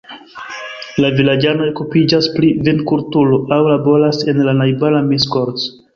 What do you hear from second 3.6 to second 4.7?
laboras en la